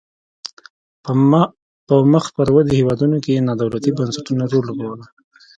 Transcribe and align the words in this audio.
په 1.87 1.95
مخ 2.11 2.25
پر 2.35 2.47
ودې 2.55 2.73
هیوادونو 2.79 3.17
کې 3.25 3.45
نا 3.47 3.53
دولتي 3.61 3.89
بنسټونو 3.99 4.43
رول 4.51 4.63
لوبولای. 4.67 5.09